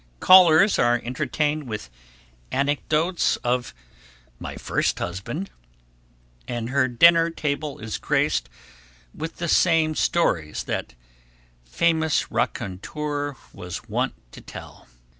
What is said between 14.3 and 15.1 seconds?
to tell.